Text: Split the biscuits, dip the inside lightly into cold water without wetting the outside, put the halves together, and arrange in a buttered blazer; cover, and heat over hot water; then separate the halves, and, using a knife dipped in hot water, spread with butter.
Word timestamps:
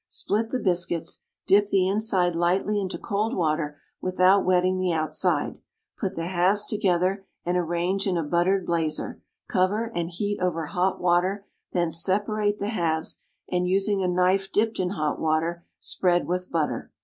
Split 0.09 0.49
the 0.49 0.57
biscuits, 0.57 1.21
dip 1.45 1.67
the 1.67 1.87
inside 1.87 2.35
lightly 2.35 2.81
into 2.81 2.97
cold 2.97 3.35
water 3.35 3.79
without 4.01 4.43
wetting 4.43 4.79
the 4.79 4.91
outside, 4.91 5.59
put 5.99 6.15
the 6.15 6.25
halves 6.25 6.65
together, 6.65 7.27
and 7.45 7.55
arrange 7.55 8.07
in 8.07 8.17
a 8.17 8.23
buttered 8.23 8.65
blazer; 8.65 9.21
cover, 9.47 9.91
and 9.93 10.09
heat 10.09 10.39
over 10.41 10.65
hot 10.65 10.99
water; 10.99 11.45
then 11.73 11.91
separate 11.91 12.57
the 12.57 12.69
halves, 12.69 13.19
and, 13.51 13.67
using 13.67 14.01
a 14.01 14.07
knife 14.07 14.51
dipped 14.51 14.79
in 14.79 14.89
hot 14.89 15.19
water, 15.19 15.67
spread 15.77 16.25
with 16.25 16.49
butter. 16.49 16.91